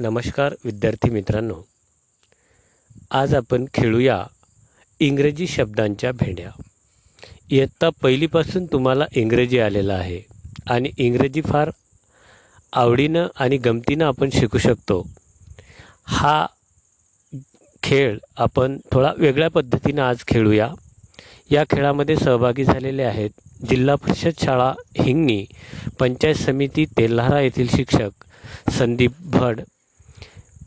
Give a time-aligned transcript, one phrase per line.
[0.00, 1.54] नमस्कार विद्यार्थी मित्रांनो.
[3.10, 4.24] आज आपण खेळूया
[5.00, 6.50] इंग्रजी शब्दांच्या भेंड्या.
[7.50, 10.20] इयत्ता पहिलीपासून तुम्हाला इंग्रजी आलेलं आहे
[10.66, 11.70] आणि इंग्रजी फार
[12.72, 15.10] आवडीनं आणि गमतीनं आपण शिकू शकतो.
[16.06, 16.46] हा
[17.82, 20.68] खेळ आपण थोडा वेगळ्या पद्धतीनं आज खेळूया.
[21.50, 23.30] या खेळामध्ये सहभागी झालेले आहेत
[23.70, 25.44] जिल्हा परिषद शाळा हिंगणी
[25.98, 28.24] पंचायत समिती तेल्हारा येथील शिक्षक
[28.70, 29.60] संदीप भड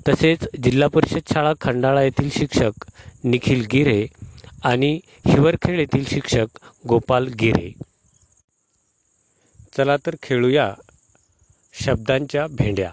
[0.07, 2.85] तसेच जिल्हा परिषद शाळा खंडाळा येथील शिक्षक
[3.23, 4.05] निखिल गिरे
[4.65, 4.93] आणि
[5.27, 7.71] हिवरखेड येथील शिक्षक गोपाल गिरे.
[9.77, 10.73] चला तर खेळूया
[11.73, 12.91] शब्दांच्या भेंड्या.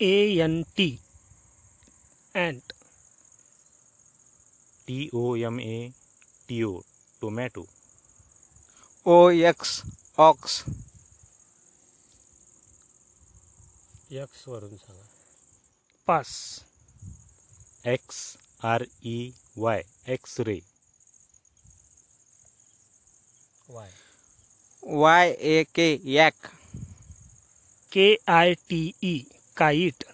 [0.00, 0.14] A
[0.44, 0.88] N T
[2.36, 2.72] ant
[4.86, 5.88] T O M A
[6.48, 6.72] T O
[7.20, 7.64] tomato
[9.06, 9.16] O
[9.50, 9.80] X
[10.18, 10.62] ox
[14.10, 15.02] वरून सांगा.
[16.08, 16.28] Pass
[17.92, 18.18] X
[18.64, 19.82] R E Y
[20.12, 20.58] X ray
[23.70, 23.90] Y
[24.82, 26.46] Y A K yak
[27.92, 29.18] K I T E
[29.56, 30.04] kite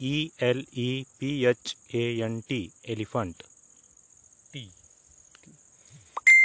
[0.00, 0.88] E L E
[1.20, 2.60] P H A N T
[2.94, 3.42] elephant
[4.52, 4.68] T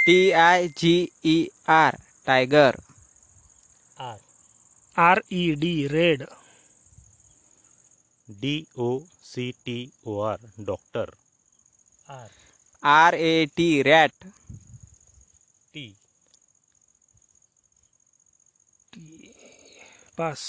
[0.06, 0.94] T I G
[1.34, 1.36] E
[1.80, 2.76] R tiger
[4.10, 4.18] R
[4.96, 6.22] R E D red
[8.28, 8.54] D
[8.86, 8.88] O
[9.30, 9.76] C T
[10.06, 11.12] O R doctor
[12.08, 12.30] R
[12.82, 14.24] R A T rat
[15.74, 15.86] T
[20.18, 20.42] pass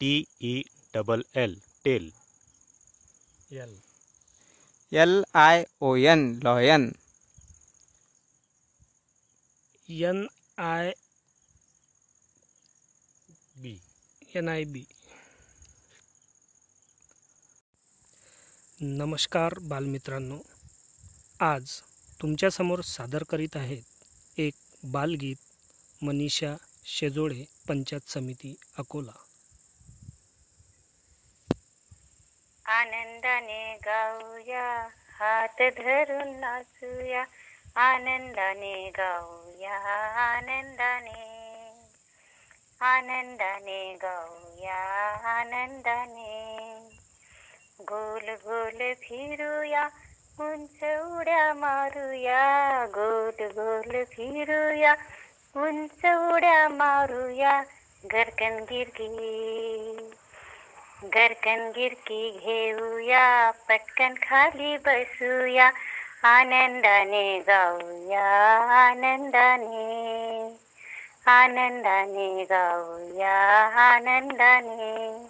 [0.00, 0.12] T
[0.50, 0.54] E
[0.94, 2.10] double L tell
[3.62, 3.76] L
[4.92, 5.14] L
[5.46, 6.90] I O N lion
[10.08, 10.26] N
[10.58, 10.90] I
[13.56, 13.72] B
[14.34, 14.84] N I B
[18.80, 20.38] नमस्कार बालमित्रांनो.
[21.40, 21.80] आज
[22.22, 29.12] तुमच्यासमोर सादर करीत आहेत एक बालगीत मनीषा शेजोळे पंचायत समिती अकोला.
[32.64, 34.68] आनंदाने गाऊया
[35.18, 37.24] हात धरून नाचूया
[37.76, 39.74] आनंदाने गाऊया
[40.20, 41.24] आनंदाने
[42.82, 44.78] आनंदाने गाऊया
[45.32, 46.36] आनंदाने।
[47.90, 49.84] गोल गोल फिरूया
[50.40, 52.40] उंच उड्या मारूया।
[52.96, 54.92] गोल गोल फिरूया
[55.56, 57.60] उंच उड्या मारूया।
[58.04, 59.10] गरकन गिरगी
[61.14, 63.24] गरकन गिरकी घेऊया
[63.68, 65.70] पटकन खाली बसूया।
[66.24, 68.24] आनंदाने गाऊया
[68.58, 70.56] आनंदाने.
[71.26, 73.34] आनंदाने गाऊया
[73.74, 75.26] आनंदाने.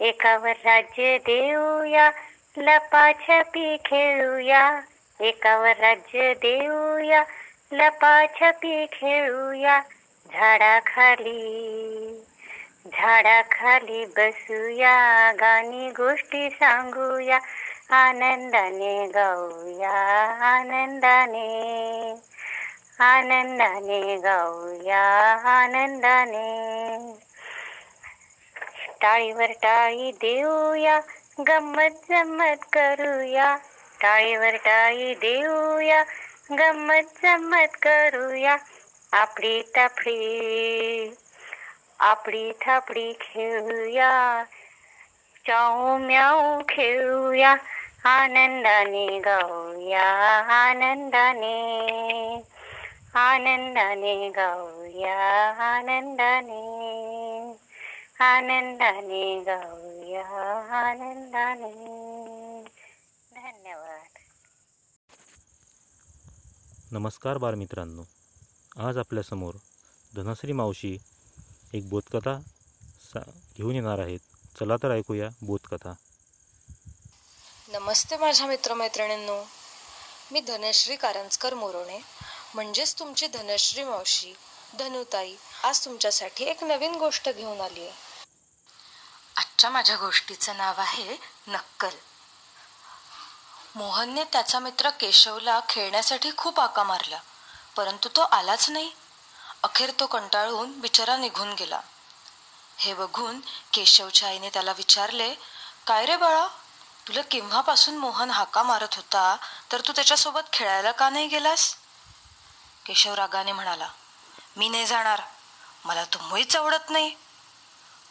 [0.00, 2.10] एकावर राज्य देऊया
[2.56, 4.80] लपाछपी खेळूया.
[5.20, 7.24] एकावर राज्य देऊया
[7.72, 9.80] लपाछपी खेळूया.
[10.34, 11.40] झाडाखाली
[12.86, 17.38] झाडाखाली बसूया गाणी गोष्टी सांगूया.
[17.92, 19.92] आनंदाने गाऊया
[20.48, 21.48] आनंदाने
[23.00, 25.02] आनंदाने गाऊया
[25.50, 26.46] आनंदाने.
[29.02, 31.00] टाळीवर टाळी देऊया
[31.48, 33.56] गंमत जम्मत करूया.
[34.02, 36.02] टाळीवर टाळी देऊया
[36.52, 38.56] गंमत जम्मत करूया.
[39.12, 41.14] आपली तापडी
[42.00, 44.44] आपली थापडी खेळूया.
[45.46, 47.56] चाऊ म्याऊ खेळूया.
[48.04, 50.02] आनंदाने गाऊया
[50.42, 51.76] आनंदाने.
[53.14, 55.18] आनंदाने गाऊया
[55.50, 56.60] आनंदाने.
[58.20, 60.26] आनंदाने गाऊया
[60.60, 61.72] आनंदाने.
[63.34, 64.18] धन्यवाद.
[66.92, 68.02] नमस्कार बालमित्रांनो.
[68.76, 69.54] आज आपल्यासमोर
[70.16, 70.98] धनश्री मावशी
[71.74, 72.40] एक बोधकथा
[73.00, 73.20] सा
[73.56, 74.20] घेऊन येणार आहेत.
[74.60, 75.92] चला तर ऐकूया बोधकथा.
[77.72, 79.42] नमस्ते माझ्या मित्रमैत्रिणींनो.
[80.32, 81.98] मी धनश्री कारंजकर मोरोणे
[82.54, 84.32] म्हणजेच तुमची धनश्री मावशी
[84.78, 85.34] धनुताई
[85.64, 87.92] आज तुमच्यासाठी एक नवीन गोष्ट घेऊन आली आहे.
[89.36, 91.16] आजच्या माझ्या गोष्टीचं नाव आहे
[91.48, 91.94] नक्कल.
[93.74, 97.20] मोहनने त्याचा मित्र केशवला खेळण्यासाठी खूप आका मारला
[97.76, 98.92] परंतु तो आलाच नाही.
[99.62, 101.80] अखेर तो कंटाळून बिचारा निघून गेला.
[102.78, 103.40] हे बघून
[103.72, 105.34] केशवच्या आईने त्याला विचारले
[105.86, 106.48] काय रे बाळा
[107.10, 109.36] तुला केव्हापासून मोहन हाका मारत होता?
[109.72, 111.76] तर तू त्याच्यासोबत खेळायला का नाही गेलास?
[112.86, 113.88] केशव रागाने म्हणाला
[114.56, 115.22] मी नाही जाणार.
[115.84, 117.14] मला तो मुळीच आवडत नाही.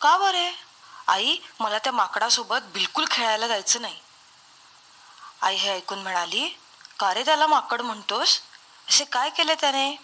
[0.02, 0.52] का बरे?
[1.08, 4.00] आई मला त्या माकडासोबत बिलकुल खेळायला जायचं नाही.
[5.42, 6.58] आई हे ऐकून म्हणाली
[7.00, 8.40] का रे त्याला माकड म्हणतोस?
[8.90, 9.96] असे काय केले त्याने?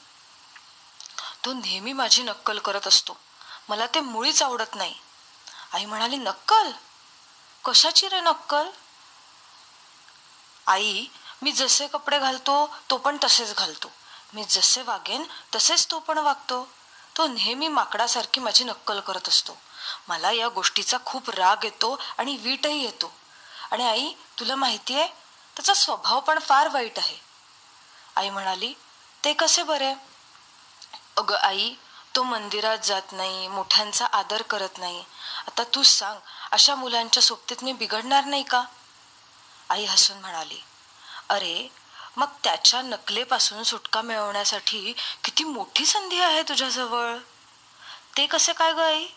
[1.45, 3.18] तो नेहमी माझी नक्कल करत असतो.
[3.69, 4.95] मला ते मुळीच आवडत नाही.
[5.74, 6.71] आई म्हणाली नक्कल?
[7.65, 8.69] कशाची रे नक्कल?
[10.68, 11.06] आई
[11.44, 13.92] मी जसे कपडे घालतो तो पण तसेच घालतो.
[14.34, 15.24] मी जसे वागेन
[15.56, 16.68] तसेच तो पण वागतो.
[17.18, 19.58] तो नेहमी माकडासारखी माझी नक्कल करत असतो.
[20.08, 23.14] मला या गोष्टीचा खूप राग येतो आणि वीटही येतो.
[23.72, 25.08] आणि आई तुला माहिती आहे
[25.56, 27.18] त्याचा स्वभाव पण फार वाईट आहे.
[28.16, 28.74] आई म्हणाली
[29.24, 29.94] ते कसे बरे?
[31.18, 31.74] अगं आई
[32.16, 35.04] तो मंदिरात जात नाही मोठ्यांचा आदर करत नाही.
[35.48, 36.20] आता तूच सांग
[36.52, 38.64] अशा मुलांच्या सोबतीत मी बिघडणार नाही का?
[39.70, 40.64] आई हसून म्हणाली
[41.30, 41.68] अरे
[42.18, 47.18] मग त्याच्या नकलेपासून सुटका मिळवण्यासाठी किती मोठी संधी आहे तुझ्याजवळ?
[48.18, 49.08] ते कसे काय ग आई?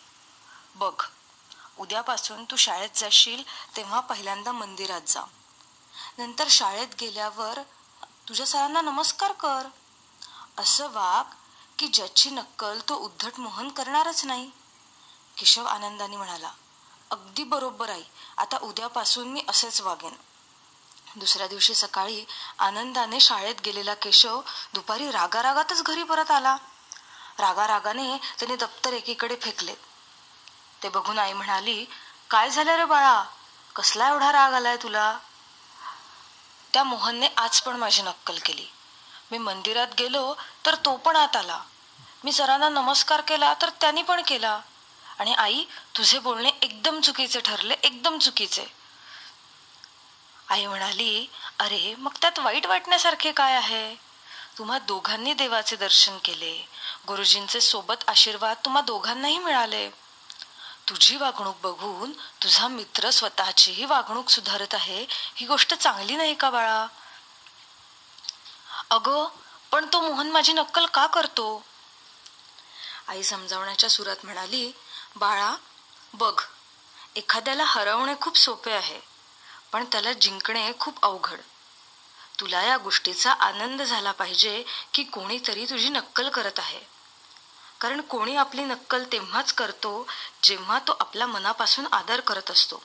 [0.74, 1.02] बघ
[1.78, 3.42] उद्यापासून तू शाळेत जाशील
[3.76, 5.22] तेव्हा पहिल्यांदा मंदिरात जा.
[6.18, 7.62] नंतर शाळेत गेल्यावर
[8.28, 9.66] तुझ्या सरांना नमस्कार कर.
[10.58, 11.34] असं वाग
[11.78, 14.50] की ज्याची नक्कल तो उद्धट मोहन करणारच नाही.
[15.36, 16.52] केशव आनंदाने म्हणाला
[17.10, 18.02] अगदी बरोबर आई
[18.36, 20.16] आता उद्यापासून मी असेच वागेन.
[21.16, 22.24] दुसऱ्या दिवशी सकाळी
[22.58, 24.40] आनंदाने शाळेत गेलेला केशव
[24.74, 26.56] दुपारी रागारागातच घरी परत आला.
[27.38, 29.74] रागारागाने त्याने दप्तर एकीकडे फेकले.
[30.82, 31.86] ते बघून आई म्हणाली
[32.30, 33.24] काय झालं रे बाळा?
[33.76, 35.18] कसला एवढा राग आलाय तुला?
[36.72, 38.66] त्या मोहनने आज पण माझी नक्कल केली.
[39.30, 40.34] मी मंदिरात गेलो
[40.66, 41.62] तर तो पण आत आला.
[42.24, 44.60] मी सरांना नमस्कार केला तर त्यांनी पण केला.
[45.18, 45.64] आणि आई
[45.96, 48.77] तुझे बोलणे एकदम चुकीचे ठरले एकदम चुकीचे.
[50.48, 53.94] आई म्हणाली अरे मग त्यात वाईट वाटण्यासारखे काय आहे?
[54.58, 56.68] तुम्हा दोघांनी देवाचे दर्शन केले.
[57.08, 59.90] गुरुजींचे सोबत आशीर्वाद तुम्हा दोघांनाही मिळाले.
[60.88, 65.06] तुझी वागणूक बघून तुझा मित्र स्वतःचीही वागणूक सुधारत आहे
[65.36, 66.86] ही गोष्ट चांगली नाही का बाळा?
[68.90, 69.26] अगं
[69.70, 71.64] पण तो मोहन माझी नक्कल का करतो?
[73.08, 74.72] आई समजावण्याच्या सुरात म्हणाली
[75.16, 75.56] बाळा
[76.14, 76.40] बघ
[77.16, 79.07] एखाद्याला हरवणे खूप सोपे आहे.
[79.72, 81.38] पण त्याला जिंकणे खूप अवघड.
[82.40, 86.80] तुला या गोष्टीचा आनंद झाला पाहिजे की कोणीतरी तुझी नक्कल करत आहे.
[87.80, 90.06] कारण कोणी आपली नक्कल तेव्हाच करतो
[90.42, 92.82] जेव्हा तो आपल्या मनापासून आदर करत असतो.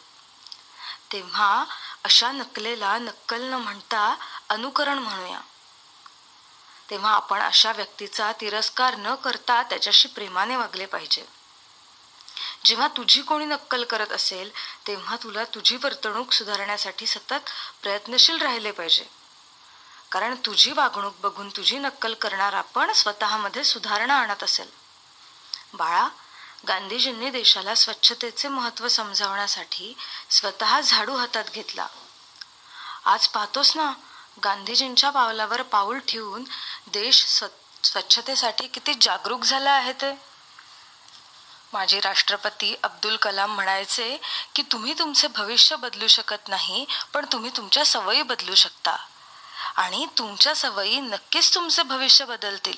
[1.12, 1.66] तेव्हा
[2.04, 4.16] अशा नकलेला नक्कल न म्हणता
[4.50, 5.42] अनुकरण म्हणूया.
[6.90, 11.26] तेव्हा आपण अशा व्यक्तीचा तिरस्कार न करता त्याच्याशी प्रेमाने वागले पाहिजे.
[12.66, 14.52] जेव्हा तुझी कोणी नक्कल करत असेल
[14.88, 17.50] तेव्हा तुला तुझी वर्तणूक सुधारण्यासाठी सतत
[17.82, 19.06] प्रयत्नशील राहिले पाहिजे.
[20.12, 24.70] कारण तुझी वागणूक बघून तुझी नक्कल करणारा पण स्वतःमध्ये सुधारणा आणत असेल.
[25.74, 26.08] बाळा
[26.68, 29.98] गांधीजींनी देशाला स्वच्छतेचे महत्त्व समजावण्यासाठी
[30.30, 31.88] स्वतः झाडू हातात घेतला.
[33.06, 33.94] आज पाहतोस ना
[34.44, 36.44] गांधीजींच्या पावलावर पाऊल ठेवून
[36.88, 37.48] देश स्व
[37.84, 40.33] स्वच्छतेसाठी किती जागरूक झाला आहे ते.
[41.74, 44.18] माजी राष्ट्रपती अब्दुल कलाम म्हणायचे
[44.56, 48.98] की तुम्ही तुमचे भविष्य बदलू शकत नाही पण तुम्ही तुमच्या सवयी बदलू शकता.
[49.76, 52.78] आणि तुमच्या सवयी नक्कीच तुमचे भविष्य बदलतील.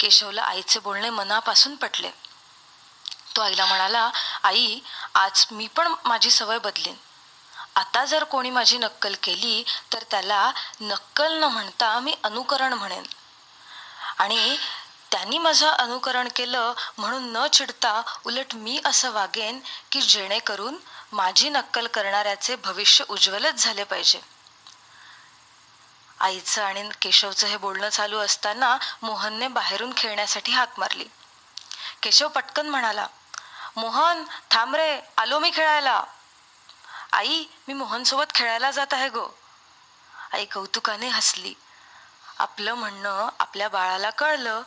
[0.00, 2.10] केशवला आईचे बोलणे मनापासून पटले.
[3.36, 4.10] तो आईला म्हणाला
[4.42, 4.80] आई
[5.14, 6.94] आज मी पण माझी सवय बदलीन.
[7.76, 13.02] आता जर कोणी माझी नक्कल केली तर त्याला नक्कल न म्हणता मी अनुकरण म्हणेन.
[14.18, 14.56] आणि
[15.14, 19.60] त्यांनी माझं अनुकरण केलं म्हणून न चिडता उलट मी असं वागेन
[19.92, 20.76] की जेणेकरून
[21.12, 24.20] माझी नक्कल करणाऱ्याचे भविष्य उज्ज्वलच झाले पाहिजे.
[26.20, 31.04] आईचं आणि केशवचं हे बोलणं चालू असताना मोहनने बाहेरून खेळण्यासाठी हाक मारली.
[32.02, 33.06] केशव पटकन म्हणाला
[33.76, 36.04] मोहन थांब रे आलो मी खेळायला.
[37.12, 39.28] आई मी मोहनसोबत खेळायला जात आहे गो.
[40.32, 41.54] आई कौतुकाने हसली.
[42.38, 44.62] आपलं म्हणणं आपल्या बाळाला कळलं.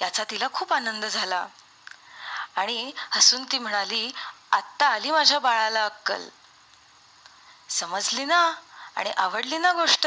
[0.00, 1.46] याचा तिला खूप आनंद झाला.
[2.56, 4.12] आणि हसून ती म्हणाली
[4.52, 6.28] आत्ता आली माझ्या बाळाला अक्कल.
[7.68, 8.52] समजली ना?
[8.96, 10.06] आणि आवडली ना गोष्ट?